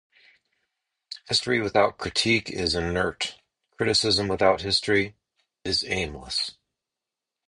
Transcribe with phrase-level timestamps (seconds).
[1.27, 3.35] History without critique is inert;
[3.77, 5.13] criticism without history
[5.63, 6.57] is aimless.